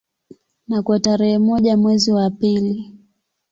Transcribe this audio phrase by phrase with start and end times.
[0.67, 2.95] Na kwa tarehe moja mwezi wa pili